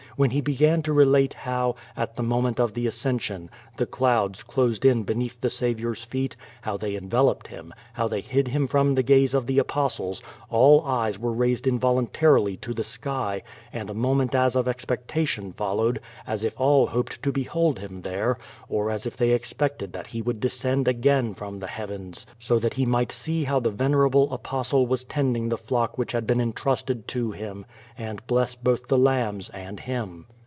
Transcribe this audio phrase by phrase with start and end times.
[0.17, 4.83] When bo l)egan to relate how, at the moment of the Ascension, the clouds closed
[4.85, 9.03] in beneath the Saviour's feet, iiow they envelo|)ed Him, how they hid Him from the
[9.03, 13.41] gaze of the Apostles, all eyes were raised involuntarily to the sky
[13.73, 18.35] and a moment as of expectation followed, as if all hoped to behold llim tliere,
[18.69, 22.73] or as if they exi>ected that He would de«?eond again fnmi the heavens so that
[22.75, 27.07] He might see how the venerable Apostle was tending the tlock which bad been entrusted
[27.07, 27.65] to him,
[27.97, 30.09] and bles's both the hmibs and him.